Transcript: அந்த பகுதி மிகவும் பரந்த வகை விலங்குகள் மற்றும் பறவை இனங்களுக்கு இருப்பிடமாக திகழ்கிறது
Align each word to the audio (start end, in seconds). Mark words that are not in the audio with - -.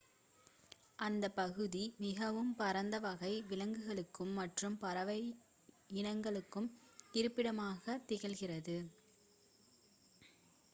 அந்த 0.99 1.25
பகுதி 1.31 1.83
மிகவும் 1.99 2.49
பரந்த 2.55 2.95
வகை 2.99 3.31
விலங்குகள் 3.49 4.01
மற்றும் 4.39 4.79
பறவை 4.79 5.19
இனங்களுக்கு 5.93 6.63
இருப்பிடமாக 7.13 8.01
திகழ்கிறது 8.09 8.79